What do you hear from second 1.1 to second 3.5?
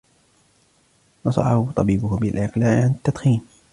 نصحه طبيبه بالإقلاع عن التدخين.